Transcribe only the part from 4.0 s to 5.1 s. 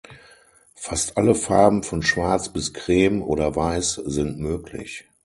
sind möglich.